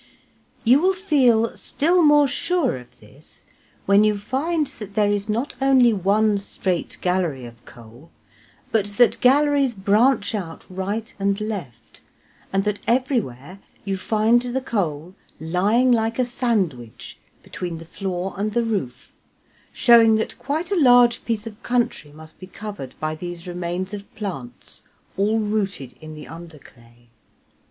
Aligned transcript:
You 0.63 0.79
will 0.79 0.95
feel 0.95 1.55
still 1.55 2.01
more 2.01 2.27
sure 2.27 2.75
of 2.75 2.99
this 3.01 3.43
when 3.85 4.03
you 4.03 4.17
find 4.17 4.65
that 4.65 4.95
there 4.95 5.11
is 5.11 5.29
not 5.29 5.53
only 5.61 5.93
one 5.93 6.39
straight 6.39 6.97
gallery 7.01 7.45
of 7.45 7.63
coal, 7.65 8.09
but 8.71 8.85
that 8.97 9.21
galleries 9.21 9.75
branch 9.75 10.33
out 10.33 10.65
right 10.71 11.13
and 11.19 11.39
left, 11.39 12.01
and 12.51 12.63
that 12.63 12.79
everywhere 12.87 13.59
you 13.85 13.95
find 13.95 14.41
the 14.41 14.59
coal 14.61 15.13
lying 15.39 15.91
like 15.91 16.17
a 16.17 16.25
sandwich 16.25 17.19
between 17.43 17.77
the 17.77 17.85
floor 17.85 18.33
and 18.37 18.53
the 18.53 18.63
roof, 18.63 19.13
showing 19.71 20.15
that 20.15 20.39
quite 20.39 20.71
a 20.71 20.81
large 20.81 21.23
piece 21.25 21.45
of 21.45 21.61
country 21.61 22.11
must 22.11 22.39
be 22.39 22.47
covered 22.47 22.95
by 22.99 23.13
these 23.13 23.45
remains 23.47 23.93
of 23.93 24.11
plants 24.15 24.81
all 25.15 25.37
rooted 25.37 25.93
in 26.01 26.15
the 26.15 26.25
underclay. 26.27 27.11